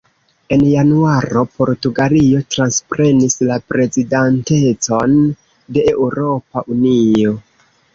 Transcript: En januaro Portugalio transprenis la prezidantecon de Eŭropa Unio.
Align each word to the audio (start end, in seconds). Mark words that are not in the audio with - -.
En 0.55 0.61
januaro 0.69 1.43
Portugalio 1.59 2.41
transprenis 2.55 3.37
la 3.53 3.61
prezidantecon 3.71 5.17
de 5.79 5.89
Eŭropa 5.97 6.71
Unio. 6.79 7.43